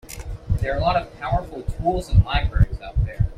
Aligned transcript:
There 0.61 0.73
are 0.73 0.79
a 0.79 0.81
lot 0.81 0.95
of 0.99 1.13
powerful 1.19 1.61
tools 1.61 2.09
and 2.09 2.25
libraries 2.25 2.81
out 2.81 2.95
there. 3.05 3.27